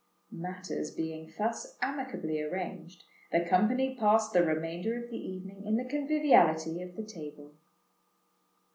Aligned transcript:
Matters 0.33 0.89
being 0.89 1.31
thus 1.37 1.77
amicably 1.79 2.41
arranged, 2.41 3.03
the 3.31 3.41
company 3.45 3.95
passed 3.95 4.33
the 4.33 4.43
remainder 4.43 4.97
of 4.97 5.11
the 5.11 5.15
evening 5.17 5.63
in 5.63 5.75
the 5.77 5.85
conviviality 5.85 6.81
of 6.81 6.95
the 6.95 7.03
table. 7.05 7.53